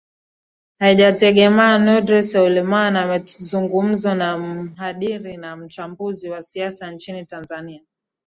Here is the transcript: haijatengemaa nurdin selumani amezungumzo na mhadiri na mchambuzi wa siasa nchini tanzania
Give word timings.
haijatengemaa 0.81 1.75
nurdin 1.85 2.23
selumani 2.31 2.97
amezungumzo 2.99 4.15
na 4.15 4.37
mhadiri 4.37 5.37
na 5.37 5.55
mchambuzi 5.55 6.29
wa 6.29 6.41
siasa 6.41 6.91
nchini 6.91 7.25
tanzania 7.25 7.81